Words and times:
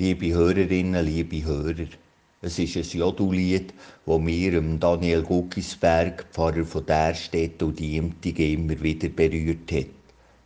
Liebe 0.00 0.32
Hörerinnen, 0.32 1.04
liebe 1.04 1.44
Hörer, 1.44 1.88
es 2.40 2.56
ist 2.60 2.76
ein 2.76 3.00
Jodulied, 3.00 3.74
das 4.06 4.20
mir 4.20 4.60
Daniel 4.78 5.22
Guckisberg, 5.22 6.24
Pfarrer 6.30 6.64
von 6.64 6.86
Derstedt 6.86 7.60
und 7.64 7.80
Diemtige, 7.80 8.52
immer 8.52 8.80
wieder 8.80 9.08
berührt 9.08 9.72
hat. 9.72 9.88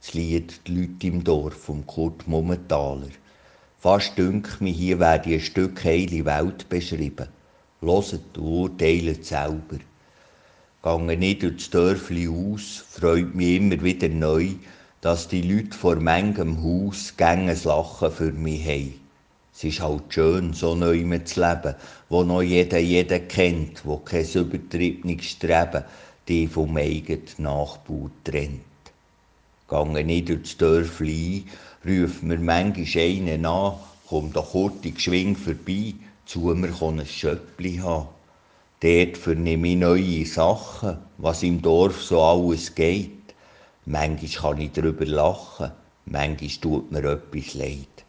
Das 0.00 0.14
Lied 0.14 0.66
«Die 0.66 0.74
Leute 0.74 1.06
im 1.06 1.22
Dorf» 1.22 1.52
von 1.52 1.86
Kurt 1.86 2.26
Mummentaler. 2.26 3.10
Fast 3.78 4.16
dünkt 4.16 4.62
mich, 4.62 4.74
hier 4.74 4.98
werde 4.98 5.34
ein 5.34 5.40
Stück 5.40 5.84
heile 5.84 6.24
Welt 6.24 6.70
beschrieben. 6.70 7.28
Loset 7.82 8.38
und 8.38 8.44
urteilet 8.44 9.26
selber. 9.26 9.80
Gange 10.80 11.18
nicht 11.18 11.42
durch 11.42 11.56
das 11.56 11.68
Dörfli 11.68 12.26
aus, 12.26 12.86
freut 12.88 13.34
mich 13.34 13.56
immer 13.56 13.82
wieder 13.82 14.08
neu, 14.08 14.52
dass 15.02 15.28
die 15.28 15.42
Leute 15.42 15.76
vor 15.76 15.96
manchem 15.96 16.62
Haus 16.62 17.14
gänges 17.18 17.64
Lachen 17.64 18.10
für 18.10 18.32
mich 18.32 18.64
haben. 18.64 19.01
Es 19.54 19.64
ist 19.64 19.80
halt 19.80 20.04
schön, 20.08 20.54
so 20.54 20.74
neu 20.74 21.02
zu 21.24 21.40
leben, 21.40 21.74
wo 22.08 22.24
noch 22.24 22.42
jeder 22.42 22.78
jeden 22.78 23.28
kennt, 23.28 23.84
wo 23.84 23.98
kein 23.98 24.26
übertriebenes 24.26 25.24
Streben 25.26 25.84
die 26.28 26.46
vom 26.46 26.76
eigenen 26.76 27.22
Nachbau 27.38 28.10
trennt. 28.24 28.60
Gange 29.68 30.04
nicht 30.04 30.28
durch 30.28 30.42
das 30.42 30.56
Dörfli 30.56 31.44
ein, 31.84 31.90
ruft 31.90 32.22
mir 32.22 32.38
manchmal 32.38 33.04
einen 33.04 33.44
an, 33.46 33.74
komm 34.08 34.32
doch 34.32 34.52
kurz 34.52 34.82
geschwing 34.82 35.36
vorbei, 35.36 35.94
zu 36.26 36.40
mir 36.54 36.68
kann 36.68 37.00
ein 37.00 37.06
Schöppli 37.06 37.76
haben. 37.76 38.08
Dort 38.80 39.16
vernehme 39.16 39.68
ich 39.68 39.76
neue 39.76 40.26
Sachen, 40.26 40.98
was 41.18 41.42
im 41.42 41.60
Dorf 41.62 42.02
so 42.02 42.22
alles 42.22 42.74
geht. 42.74 43.10
Manchmal 43.86 44.54
kann 44.54 44.60
ich 44.60 44.72
darüber 44.72 45.06
lachen, 45.06 45.72
manchmal 46.06 46.50
tut 46.60 46.92
mir 46.92 47.04
etwas 47.04 47.54
leid. 47.54 48.01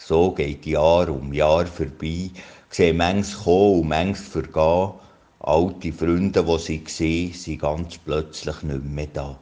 So 0.00 0.30
geht 0.30 0.64
Jahr 0.64 1.08
um 1.08 1.32
Jahr 1.32 1.66
vorbei, 1.66 2.30
sehe 2.70 2.94
manches 2.94 3.42
kommen 3.42 3.80
und 3.80 3.88
manches 3.88 4.28
vergehen. 4.28 4.92
Alte 5.40 5.92
Freunde, 5.92 6.44
die 6.44 6.58
sie 6.58 6.84
gesehen, 6.84 7.32
sind 7.32 7.60
ganz 7.60 7.98
plötzlich 7.98 8.62
nicht 8.62 8.84
mehr 8.84 9.08
da. 9.12 9.38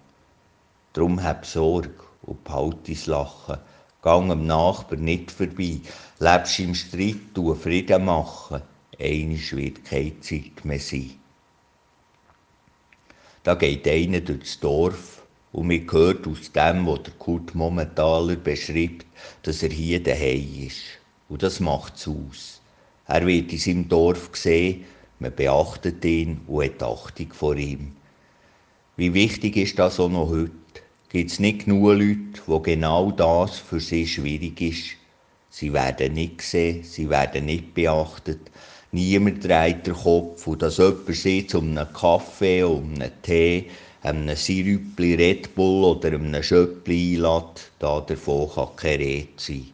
Drum 0.94 1.22
hab 1.22 1.44
Sorge 1.44 1.90
und 2.22 2.42
behalte 2.42 2.92
das 2.92 3.06
Lachen. 3.06 3.58
Gang 4.00 4.30
am 4.30 4.46
Nachbar 4.46 4.98
nicht 4.98 5.30
vorbei. 5.30 5.80
Lebst 6.20 6.58
im 6.60 6.74
Streit, 6.74 7.34
tu 7.34 7.54
Frieden 7.54 8.06
machen. 8.06 8.62
Einisch 8.98 9.54
wird 9.54 9.84
keine 9.84 10.18
Zeit 10.20 10.64
mehr 10.64 10.80
sein. 10.80 11.20
Da 13.42 13.54
geht 13.54 13.86
einer 13.86 14.20
durchs 14.20 14.58
Dorf, 14.58 15.22
und 15.56 15.68
mir 15.68 15.86
hört 15.90 16.26
aus 16.26 16.52
dem, 16.52 16.86
was 16.86 17.04
der 17.04 17.14
Kurt 17.18 17.54
Momentaler 17.54 18.36
beschreibt, 18.36 19.06
dass 19.42 19.62
er 19.62 19.70
hier 19.70 20.02
daheim 20.02 20.66
ist. 20.66 20.82
Und 21.30 21.42
das 21.42 21.60
macht's 21.60 22.06
aus. 22.06 22.60
Er 23.06 23.26
wird 23.26 23.50
in 23.50 23.58
seinem 23.58 23.88
Dorf 23.88 24.32
gesehen, 24.32 24.84
man 25.18 25.34
beachtet 25.34 26.04
ihn 26.04 26.42
und 26.46 26.62
hat 26.62 26.82
Achtung 26.82 27.32
vor 27.32 27.56
ihm. 27.56 27.92
Wie 28.98 29.14
wichtig 29.14 29.56
ist 29.56 29.78
das 29.78 29.98
auch 29.98 30.10
noch 30.10 30.28
heute? 30.28 30.52
Gibt 31.08 31.30
es 31.30 31.40
nicht 31.40 31.64
genug 31.64 31.94
Leute, 31.94 32.42
wo 32.46 32.60
genau 32.60 33.10
das 33.10 33.58
für 33.58 33.80
sie 33.80 34.06
schwierig 34.06 34.60
ist? 34.60 34.96
Sie 35.48 35.72
werden 35.72 36.12
nicht 36.12 36.36
gesehen, 36.38 36.84
sie 36.84 37.08
werden 37.08 37.46
nicht 37.46 37.72
beachtet. 37.72 38.50
Niemand 38.92 39.42
dreht 39.42 39.86
den 39.86 39.94
Kopf 39.94 40.46
und 40.46 40.60
dass 40.60 40.76
jemand 40.76 41.14
sie 41.14 41.46
zu 41.46 41.60
einem 41.60 41.90
Kaffee, 41.94 42.62
um 42.62 42.92
einen 42.94 43.10
Tee, 43.22 43.70
einem 44.06 44.36
Sirüppli 44.36 45.14
Red 45.14 45.54
Bull 45.56 45.84
oder 45.84 46.12
einem 46.12 46.40
Schöppli 46.40 47.16
einlädt, 47.16 47.72
da 47.80 48.00
davon 48.00 48.48
kann 48.54 48.76
keine 48.76 48.98
Rede 49.00 49.28
sein. 49.36 49.66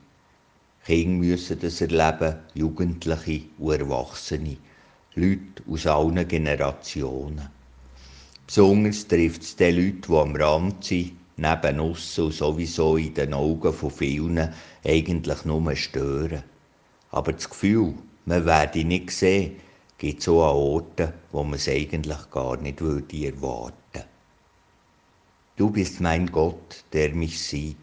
Kinder 0.86 1.26
müssen 1.26 1.60
das 1.60 1.82
erleben, 1.82 2.36
Jugendliche 2.54 3.42
und 3.58 3.72
Erwachsene, 3.72 4.56
Leute 5.14 5.62
aus 5.70 5.86
allen 5.86 6.26
Generationen. 6.26 7.50
Besonders 8.46 9.06
trifft 9.06 9.42
es 9.42 9.54
die 9.54 9.70
Leute, 9.70 10.08
die 10.08 10.16
am 10.16 10.34
Rand 10.34 10.82
sind, 10.82 11.12
neben 11.36 11.80
uns 11.80 12.18
und 12.18 12.32
sowieso 12.32 12.96
in 12.96 13.14
den 13.14 13.34
Augen 13.34 13.72
von 13.72 13.90
vielen 13.90 14.52
eigentlich 14.82 15.44
nur 15.44 15.76
stören. 15.76 16.42
Aber 17.10 17.32
das 17.34 17.50
Gefühl, 17.50 17.94
man 18.24 18.46
werde 18.46 18.82
nicht 18.84 19.08
gesehen, 19.08 19.56
gibt 19.98 20.22
es 20.22 20.28
auch 20.28 20.50
an 20.50 20.56
Orten, 20.56 21.12
wo 21.32 21.44
man 21.44 21.54
es 21.54 21.68
eigentlich 21.68 22.30
gar 22.30 22.56
nicht 22.56 22.80
würde 22.80 23.26
erwarten 23.26 23.81
Du 25.62 25.70
bist 25.70 26.00
mein 26.00 26.26
Gott, 26.32 26.82
der 26.92 27.14
mich 27.14 27.40
sieht. 27.40 27.76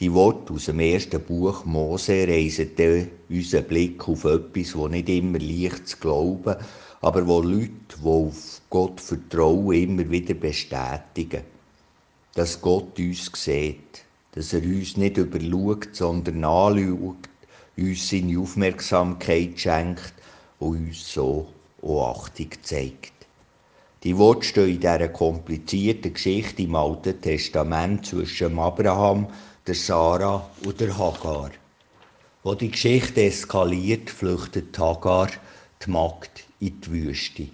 Die 0.00 0.12
Worte 0.12 0.52
aus 0.52 0.64
dem 0.64 0.80
ersten 0.80 1.22
Buch 1.22 1.64
Mose 1.64 2.26
reisen 2.26 3.08
unseren 3.28 3.64
Blick 3.66 4.08
auf 4.08 4.24
etwas, 4.24 4.74
wo 4.74 4.88
nicht 4.88 5.08
immer 5.08 5.38
leicht 5.38 5.86
zu 5.86 5.96
glauben, 5.98 6.56
aber 7.02 7.24
wo 7.28 7.40
Leute, 7.40 7.70
die 8.02 8.04
auf 8.04 8.60
Gott 8.68 9.00
vertrauen, 9.00 9.76
immer 9.76 10.10
wieder 10.10 10.34
bestätigen. 10.34 11.42
Dass 12.34 12.60
Gott 12.60 12.98
uns 12.98 13.30
sieht, 13.32 14.04
dass 14.32 14.52
er 14.52 14.62
uns 14.64 14.96
nicht 14.96 15.18
überschaut, 15.18 15.94
sondern 15.94 16.44
anschaut, 16.44 17.28
uns 17.76 18.10
seine 18.10 18.40
Aufmerksamkeit 18.40 19.60
schenkt 19.60 20.14
und 20.58 20.88
uns 20.88 21.12
so 21.12 21.46
auch 21.80 22.26
Achtung 22.26 22.50
zeigt. 22.62 23.15
Die 24.04 24.16
Worte 24.18 24.46
stehen 24.46 24.68
in 24.68 24.80
dieser 24.80 25.08
komplizierten 25.08 26.12
Geschichte 26.12 26.62
im 26.62 26.74
Alten 26.74 27.20
Testament 27.20 28.06
zwischen 28.06 28.58
Abraham, 28.58 29.26
der 29.66 29.74
Sarah 29.74 30.48
und 30.64 30.78
der 30.78 30.96
Hagar. 30.96 31.50
Wo 32.42 32.54
die 32.54 32.70
Geschichte 32.70 33.24
eskaliert, 33.24 34.10
flüchtet 34.10 34.78
Hagar, 34.78 35.30
die 35.84 35.90
Magd, 35.90 36.44
in 36.60 36.80
die 36.80 36.90
Wüste. 36.90 37.48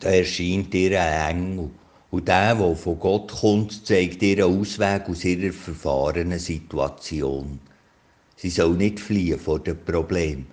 Da 0.00 0.10
erscheint 0.10 0.74
ihr 0.74 1.00
ein 1.00 1.36
Engel. 1.36 1.70
Und 2.10 2.26
der, 2.26 2.54
der 2.54 2.76
von 2.76 2.98
Gott 2.98 3.30
kommt, 3.30 3.86
zeigt 3.86 4.22
ihr 4.22 4.46
einen 4.46 4.60
Ausweg 4.60 5.08
aus 5.08 5.24
ihrer 5.24 5.52
verfahrenen 5.52 6.38
Situation. 6.38 7.60
Sie 8.34 8.50
soll 8.50 8.76
nicht 8.76 8.98
fliehen 8.98 9.38
vor 9.38 9.58
dem 9.58 9.84
Problem, 9.84 10.46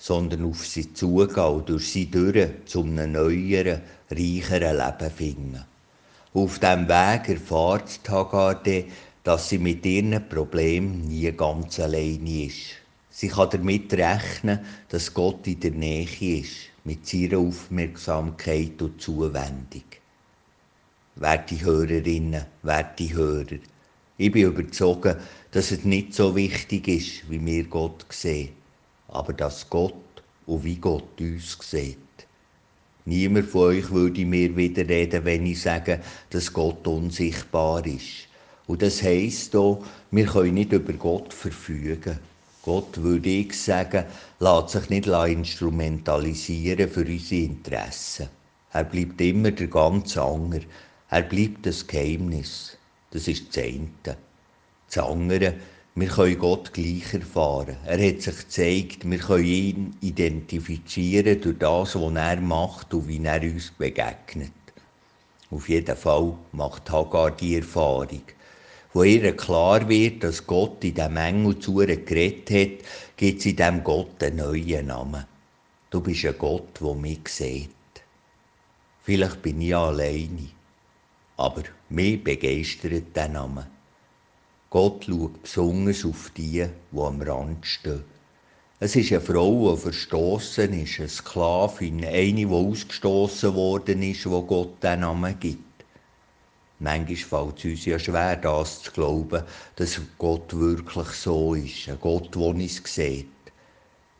sondern 0.00 0.46
auf 0.46 0.66
sie 0.66 0.94
zugehen 0.94 1.44
und 1.44 1.68
durch 1.68 1.92
sie 1.92 2.10
durch 2.10 2.48
zu 2.64 2.82
einem 2.82 3.12
neueren, 3.12 3.82
reicheren 4.10 4.78
Leben 4.78 5.10
finden. 5.14 5.64
Auf 6.32 6.58
diesem 6.58 6.88
Weg 6.88 7.28
erfahrt 7.28 8.00
Hagar 8.08 8.62
dass 9.22 9.50
sie 9.50 9.58
mit 9.58 9.84
ihren 9.84 10.26
Problemen 10.28 11.06
nie 11.06 11.30
ganz 11.32 11.78
alleine 11.78 12.46
ist. 12.46 12.76
Sie 13.10 13.28
kann 13.28 13.50
damit 13.50 13.92
rechnen, 13.92 14.60
dass 14.88 15.12
Gott 15.12 15.46
in 15.46 15.60
der 15.60 15.72
Nähe 15.72 16.40
ist, 16.40 16.70
mit 16.84 17.06
seiner 17.06 17.38
Aufmerksamkeit 17.38 18.80
und 18.80 19.02
Zuwendung. 19.02 19.84
Werte 21.16 21.60
Hörerinnen, 21.60 22.46
werte 22.62 23.12
Hörer, 23.12 23.58
ich 24.16 24.32
bin 24.32 24.46
überzeugt, 24.46 25.16
dass 25.50 25.70
es 25.70 25.84
nicht 25.84 26.14
so 26.14 26.34
wichtig 26.34 26.88
ist, 26.88 27.30
wie 27.30 27.44
wir 27.44 27.64
Gott 27.64 28.06
sehen, 28.08 28.50
aber 29.10 29.32
dass 29.32 29.68
Gott 29.68 29.94
und 30.46 30.64
wie 30.64 30.76
Gott 30.76 31.20
uns 31.20 31.58
sieht. 31.60 31.98
Niemand 33.04 33.48
von 33.48 33.68
euch 33.68 33.90
würde 33.90 34.24
mir 34.24 34.56
widerreden, 34.56 35.24
wenn 35.24 35.46
ich 35.46 35.62
sage, 35.62 36.00
dass 36.30 36.52
Gott 36.52 36.86
unsichtbar 36.86 37.84
ist. 37.86 38.28
Und 38.66 38.82
das 38.82 39.02
heisst 39.02 39.56
auch, 39.56 39.84
wir 40.10 40.26
können 40.26 40.54
nicht 40.54 40.72
über 40.72 40.92
Gott 40.92 41.34
verfügen. 41.34 42.18
Gott, 42.62 43.02
würde 43.02 43.28
ich 43.28 43.60
sagen, 43.60 44.04
lässt 44.38 44.68
sich 44.68 44.90
nicht 44.90 45.06
instrumentalisieren 45.06 46.90
für 46.90 47.06
unsere 47.06 47.40
Interessen. 47.42 48.28
Er 48.72 48.84
bleibt 48.84 49.20
immer 49.20 49.50
der 49.50 49.66
ganz 49.66 50.16
Anger. 50.16 50.60
Er 51.08 51.22
bleibt 51.22 51.66
das 51.66 51.86
Geheimnis. 51.86 52.76
Das 53.10 53.26
ist 53.26 53.48
das 53.48 53.64
eine. 53.64 53.88
Das 54.86 54.98
andere, 54.98 55.54
wir 55.96 56.08
können 56.08 56.38
Gott 56.38 56.72
gleich 56.72 57.12
erfahren. 57.12 57.76
Er 57.84 58.08
hat 58.08 58.22
sich 58.22 58.38
gezeigt, 58.38 59.10
wir 59.10 59.18
können 59.18 59.44
ihn 59.44 59.96
identifizieren 60.00 61.40
durch 61.40 61.58
das, 61.58 61.96
was 61.96 62.14
er 62.14 62.40
macht 62.40 62.94
und 62.94 63.08
wie 63.08 63.24
er 63.24 63.42
uns 63.42 63.72
begegnet. 63.72 64.52
Auf 65.50 65.68
jeden 65.68 65.96
Fall 65.96 66.34
macht 66.52 66.88
Hagar 66.90 67.32
die 67.32 67.56
Erfahrung. 67.56 68.22
Wo 68.92 69.02
ihr 69.02 69.36
klar 69.36 69.88
wird, 69.88 70.22
dass 70.22 70.46
Gott 70.46 70.82
in 70.84 70.94
dem 70.94 71.16
Engel 71.16 71.58
zu 71.58 71.80
ihr 71.80 71.96
geredet 71.96 72.50
hat, 72.50 72.86
gibt 73.16 73.40
sie 73.40 73.56
dem 73.56 73.82
Gott 73.82 74.22
einen 74.22 74.36
neuen 74.36 74.86
Namen. 74.86 75.24
Du 75.90 76.00
bist 76.00 76.24
ein 76.24 76.38
Gott, 76.38 76.80
der 76.80 76.94
mich 76.94 77.26
sieht. 77.28 77.70
Vielleicht 79.02 79.42
bin 79.42 79.60
ich 79.60 79.74
alleine, 79.74 80.50
aber 81.36 81.64
mich 81.88 82.22
begeistert 82.22 83.16
der 83.16 83.28
Name. 83.28 83.66
Gott 84.70 85.04
schaut 85.04 85.42
besonders 85.42 86.04
auf 86.04 86.30
die, 86.36 86.64
die 86.92 87.00
am 87.00 87.20
Rand 87.20 87.66
stehen. 87.66 88.04
Es 88.78 88.94
ist 88.94 89.10
eine 89.10 89.20
Frau, 89.20 89.74
die 89.74 89.80
verstoßen 89.80 90.72
ist, 90.72 91.00
eine 91.00 91.08
Sklavin, 91.08 92.04
eine, 92.04 92.32
die 92.32 92.46
ausgestoßen 92.46 93.52
worden 93.52 94.00
ist, 94.00 94.30
wo 94.30 94.42
Gott 94.42 94.80
den 94.80 95.00
Namen 95.00 95.34
gibt. 95.40 95.84
Manchmal 96.78 97.16
fällt 97.16 97.58
es 97.58 97.64
uns 97.64 97.84
ja 97.84 97.98
schwer, 97.98 98.36
das 98.36 98.84
zu 98.84 98.92
glauben, 98.92 99.42
dass 99.74 100.00
Gott 100.18 100.56
wirklich 100.56 101.08
so 101.08 101.54
ist, 101.54 101.88
ein 101.88 101.98
Gott, 102.00 102.32
der 102.32 102.42
uns 102.42 102.80
sieht. 102.84 103.26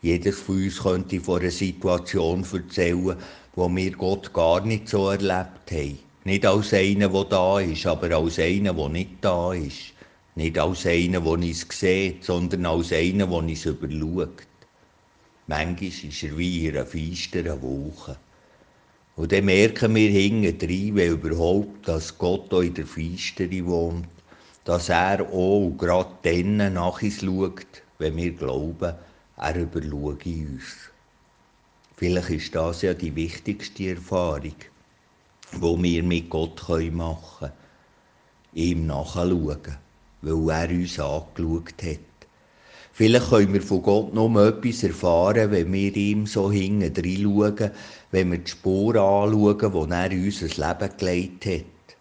Jeder 0.03 0.33
von 0.33 0.65
uns 0.65 0.83
könnte 0.83 1.21
von 1.21 1.41
einer 1.41 1.51
Situation 1.53 2.45
erzählen, 2.53 3.17
wo 3.55 3.69
wir 3.69 3.93
Gott 3.93 4.33
gar 4.33 4.63
nicht 4.63 4.89
so 4.89 5.11
erlebt 5.11 5.71
haben. 5.71 5.99
Nicht 6.25 6.45
als 6.45 6.75
einer, 6.75 7.09
der 7.09 7.25
da 7.25 7.61
ist, 7.61 7.87
aber 7.87 8.17
als 8.17 8.41
einer, 8.41 8.75
der 8.75 8.89
nicht 8.89 9.13
da 9.21 9.53
ist. 9.53 9.95
Nicht 10.35 10.59
als 10.59 10.87
einer, 10.87 11.21
der 11.21 11.31
uns 11.31 11.67
sieht, 11.71 12.25
sondern 12.25 12.67
als 12.67 12.93
einer, 12.93 13.27
der 13.27 13.37
uns 13.37 13.65
überschaut. 13.65 14.47
Manchmal 15.47 15.89
ist 15.89 16.23
er 16.23 16.39
wie 16.39 16.67
in 16.67 16.77
einer 16.77 16.87
feisteren 16.87 17.61
Woche. 17.61 18.17
Und 19.17 19.33
dann 19.33 19.45
merken 19.45 19.95
wir 19.95 20.11
hinten 20.11 20.57
drin, 20.59 20.95
wenn 20.95 21.13
überhaupt, 21.13 21.89
dass 21.89 22.17
Gott 22.17 22.55
auch 22.55 22.61
in 22.63 22.75
der 22.75 22.87
Feistere 22.87 23.67
wohnt, 23.67 24.07
dass 24.65 24.89
er 24.89 25.29
auch 25.33 25.71
gerade 25.77 26.15
dann 26.23 26.75
nach 26.75 27.03
uns 27.03 27.21
schaut, 27.21 27.83
wenn 27.99 28.17
wir 28.17 28.33
glauben, 28.33 28.95
er 29.37 29.57
überschaue 29.57 30.17
uns. 30.25 30.91
Vielleicht 31.97 32.31
ist 32.31 32.55
das 32.55 32.83
ja 32.83 32.95
die 32.95 33.15
wichtigste 33.15 33.91
Erfahrung, 33.91 34.55
die 35.53 35.83
wir 35.83 36.03
mit 36.03 36.31
Gott 36.31 36.67
machen 36.69 37.19
können. 37.41 37.53
Ihm 38.55 38.87
nachschauen, 38.87 39.59
weil 40.23 40.51
er 40.51 40.69
uns 40.71 40.99
angeschaut 40.99 41.83
hat. 41.83 41.99
Vielleicht 42.93 43.31
können 43.31 43.55
wir 43.55 43.63
von 43.63 43.83
Gott 43.83 44.13
nur 44.13 44.47
etwas 44.47 44.83
erfahren, 44.83 45.51
wenn 45.51 45.73
wir 45.73 45.97
ihm 45.97 46.27
so 46.27 46.51
hinten 46.51 46.93
drin 46.93 47.23
schauen, 47.23 47.71
wenn 48.11 48.31
wir 48.31 48.39
die 48.39 48.51
Spuren 48.51 48.99
anschauen, 48.99 49.89
die 49.89 49.95
er 49.95 50.11
in 50.11 50.25
unser 50.25 50.69
Leben 50.69 50.97
gelegt 50.99 51.47
hat. 51.47 51.97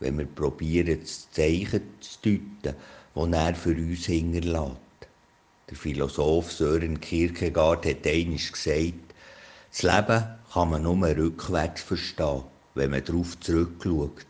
Wenn 0.00 0.18
wir 0.18 0.26
probieren, 0.26 0.98
das 1.00 1.30
Zeichen 1.30 1.82
zu 2.00 2.18
deuten, 2.22 2.76
das 3.14 3.40
er 3.40 3.54
für 3.54 3.70
uns 3.70 4.06
hinterlässt. 4.06 4.76
Der 5.70 5.76
Philosoph 5.76 6.52
Sören 6.52 7.00
Kierkegaard 7.00 7.86
hat 7.86 8.06
einmal 8.06 8.36
gesagt, 8.36 9.14
das 9.70 9.82
Leben 9.82 10.24
kann 10.52 10.70
man 10.70 10.82
nur 10.82 11.16
rückwärts 11.16 11.80
verstehen, 11.80 12.42
wenn 12.74 12.90
man 12.90 13.04
darauf 13.04 13.40
zurückschaut. 13.40 14.26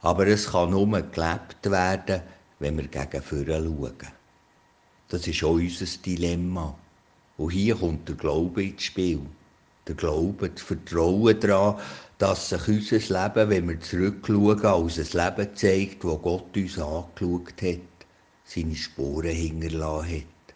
Aber 0.00 0.26
es 0.26 0.50
kann 0.50 0.70
nur 0.70 0.86
gelebt 0.86 1.70
werden, 1.70 2.22
wenn 2.58 2.76
wir 2.76 2.88
gegen 2.88 3.22
vorne 3.22 3.62
schauen. 3.62 4.12
Das 5.08 5.26
ist 5.26 5.42
auch 5.44 5.52
unser 5.52 5.86
Dilemma. 6.04 6.76
Und 7.36 7.50
hier 7.50 7.76
kommt 7.76 8.08
der 8.08 8.16
Glaube 8.16 8.64
ins 8.64 8.82
Spiel. 8.82 9.20
Der 9.86 9.94
Glaube, 9.94 10.50
das 10.50 10.62
Vertrauen 10.62 11.40
daran, 11.40 11.80
dass 12.18 12.50
sich 12.50 12.68
unser 12.68 12.98
Leben, 12.98 13.50
wenn 13.50 13.68
wir 13.68 13.80
zurückschauen, 13.80 14.62
als 14.64 14.98
ein 14.98 15.36
Leben 15.36 15.56
zeigt, 15.56 16.04
wo 16.04 16.18
Gott 16.18 16.54
uns 16.56 16.78
angeschaut 16.78 17.62
hat, 17.62 18.06
seine 18.44 18.74
Spuren 18.74 19.34
hinterlassen 19.34 20.16
hat. 20.16 20.54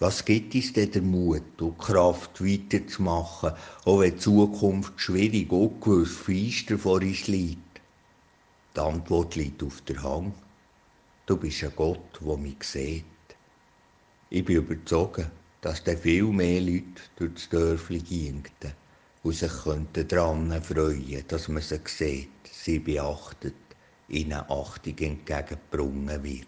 Was 0.00 0.24
gibt 0.24 0.54
uns 0.54 0.72
denn 0.72 0.90
der 0.92 1.02
Mut 1.02 1.60
und 1.60 1.78
Kraft, 1.78 2.44
weiterzumachen, 2.44 3.52
auch 3.84 4.00
wenn 4.00 4.12
die 4.12 4.18
Zukunft 4.18 4.92
schwierig, 5.00 5.50
ungewiss, 5.50 6.16
feister 6.16 6.78
vor 6.78 7.00
uns 7.00 7.26
liegt? 7.28 7.80
Die 8.76 8.80
Antwort 8.80 9.36
liegt 9.36 9.62
auf 9.62 9.80
der 9.82 10.02
Hand. 10.02 10.34
Du 11.28 11.36
bist 11.36 11.62
ein 11.62 11.72
Gott, 11.76 12.20
der 12.26 12.36
mich 12.38 12.62
sieht. 12.64 13.04
Ich 14.30 14.42
bin 14.46 14.56
überzeugt, 14.56 15.28
dass 15.60 15.84
da 15.84 15.94
viel 15.94 16.24
mehr 16.24 16.58
Leute 16.58 17.02
durch 17.16 17.34
das 17.34 17.48
Dörfli 17.50 17.98
gingen 17.98 18.44
und 19.22 19.34
sich 19.34 19.52
daran 20.08 20.62
freuen 20.62 21.24
dass 21.28 21.48
man 21.48 21.60
sie 21.60 21.80
sieht, 21.84 22.30
sie 22.50 22.78
beachtet, 22.78 23.52
ihnen 24.08 24.40
Achtung 24.48 24.96
entgegengebrungen 24.96 26.24
wird. 26.24 26.46